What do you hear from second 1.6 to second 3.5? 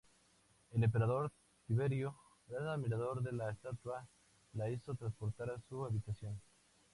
Tiberio, gran admirador de